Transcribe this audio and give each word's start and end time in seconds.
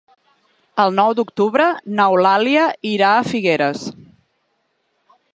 El 0.83 0.93
nou 0.99 1.11
d'octubre 1.17 1.67
n'Eulàlia 1.99 2.63
irà 2.93 3.11
a 3.19 3.27
Figueres. 3.33 3.83